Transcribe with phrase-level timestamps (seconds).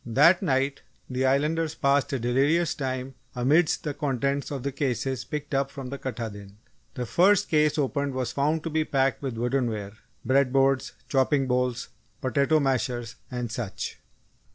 [0.03, 0.81] That night,
[1.11, 5.89] the Islanders passed a delirious time amidst the contents of the cases picked up from
[5.89, 6.57] the Katahdin.
[6.95, 9.93] The first case opened was found to be packed with woodenware
[10.25, 13.99] bread boards, chopping bowls, potato mashers, and such.